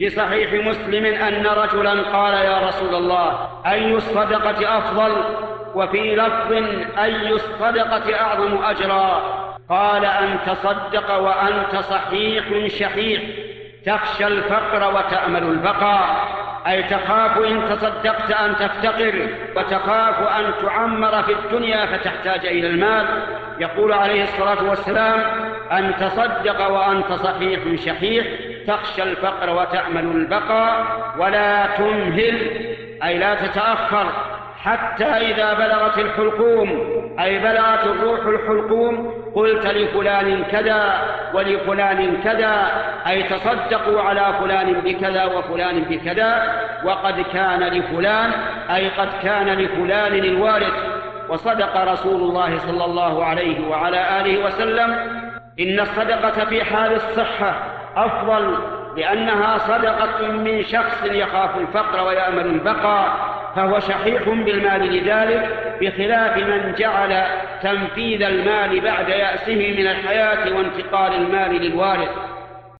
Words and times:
في 0.00 0.10
صحيح 0.10 0.66
مسلم 0.66 1.04
أن 1.04 1.46
رجلا 1.46 2.02
قال 2.02 2.34
يا 2.34 2.68
رسول 2.68 2.94
الله 2.94 3.48
أي 3.66 3.94
الصدقة 3.94 4.78
أفضل؟ 4.78 5.12
وفي 5.74 6.16
لفظ 6.16 6.52
أي 6.98 7.32
الصدقة 7.32 8.20
أعظم 8.20 8.64
أجرا؟ 8.64 9.22
قال 9.68 10.04
أن 10.04 10.38
تصدق 10.46 11.18
وأنت 11.18 11.76
صحيح 11.76 12.44
شحيح 12.66 13.22
تخشى 13.86 14.26
الفقر 14.26 14.94
وتأمل 14.94 15.42
البقاء. 15.42 16.28
أي 16.66 16.82
تخاف 16.82 17.38
إن 17.38 17.62
تصدقت 17.68 18.30
أن 18.30 18.56
تفتقر 18.56 19.28
وتخاف 19.56 20.18
أن 20.20 20.52
تعمر 20.62 21.22
في 21.22 21.32
الدنيا 21.32 21.86
فتحتاج 21.86 22.46
إلى 22.46 22.66
المال. 22.66 23.06
يقول 23.58 23.92
عليه 23.92 24.22
الصلاة 24.22 24.68
والسلام 24.68 25.20
أن 25.72 25.94
تصدق 26.00 26.68
وأنت 26.68 27.12
صحيح 27.12 27.60
شحيح 27.84 28.26
تخشى 28.66 29.02
الفقر 29.02 29.50
وتأمل 29.50 30.04
البقاء 30.04 30.86
ولا 31.18 31.66
تمهل 31.66 32.66
أي 33.04 33.18
لا 33.18 33.34
تتأخر 33.34 34.06
حتى 34.64 35.04
إذا 35.04 35.54
بلغت 35.54 35.98
الحلقوم 35.98 36.68
أي 37.20 37.38
بلغت 37.38 37.86
الروح 37.86 38.26
الحلقوم 38.26 39.14
قلت 39.34 39.66
لفلان 39.66 40.44
كذا 40.52 41.02
ولفلان 41.34 42.16
كذا 42.24 42.66
أي 43.06 43.22
تصدقوا 43.22 44.00
على 44.00 44.34
فلان 44.40 44.72
بكذا 44.72 45.24
وفلان 45.24 45.82
بكذا 45.82 46.60
وقد 46.84 47.20
كان 47.32 47.60
لفلان 47.60 48.30
أي 48.74 48.88
قد 48.88 49.08
كان 49.22 49.46
لفلان 49.46 50.14
الوارث. 50.14 51.00
وصدق 51.28 51.92
رسول 51.92 52.22
الله 52.22 52.58
صلى 52.58 52.84
الله 52.84 53.24
عليه 53.24 53.68
وعلى 53.68 54.20
آله 54.20 54.46
وسلم 54.46 54.90
إن 55.60 55.80
الصدقة 55.80 56.44
في 56.44 56.64
حال 56.64 56.92
الصحة 56.92 57.54
أفضل 57.96 58.58
لأنها 58.96 59.58
صدقة 59.58 60.28
من 60.32 60.64
شخص 60.64 61.04
يخاف 61.04 61.50
الفقر 61.58 62.06
ويأمل 62.06 62.46
البقاء 62.46 63.12
فهو 63.56 63.80
شحيح 63.80 64.22
بالمال 64.22 64.92
لذلك 64.92 65.76
بخلاف 65.80 66.36
من 66.36 66.74
جعل 66.78 67.22
تنفيذ 67.62 68.22
المال 68.22 68.80
بعد 68.80 69.08
يأسه 69.08 69.74
من 69.78 69.86
الحياة 69.86 70.56
وانتقال 70.56 71.14
المال 71.14 71.62
للوارث. 71.62 72.08